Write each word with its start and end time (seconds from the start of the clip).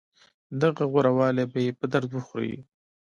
دغه 0.61 0.83
غوره 0.91 1.11
والی 1.17 1.45
به 1.51 1.59
يې 1.65 1.71
په 1.79 1.85
درد 1.93 2.09
وخوري. 2.13 2.55